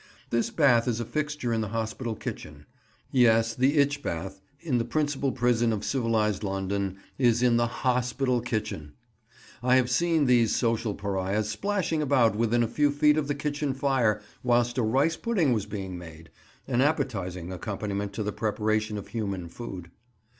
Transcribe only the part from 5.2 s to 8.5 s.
prison of civilized London is in the hospital